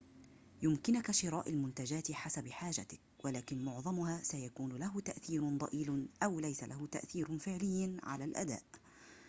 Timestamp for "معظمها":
3.65-4.23